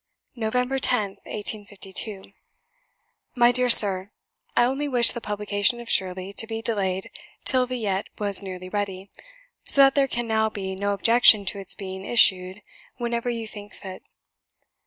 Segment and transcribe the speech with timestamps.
[0.35, 0.53] "Nov.
[0.53, 2.23] 10th, 1852.
[3.35, 4.09] "My dear Sir,
[4.57, 7.11] I only wished the publication of 'Shirley' to be delayed
[7.45, 9.11] till 'Villette' was nearly ready;
[9.65, 12.63] so that there can now be no objection to its being issued
[12.97, 14.09] whenever you think fit.